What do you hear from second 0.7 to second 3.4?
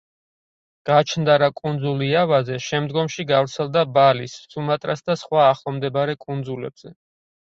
გაჩნდა რა კუნძულ იავაზე, შემდგომში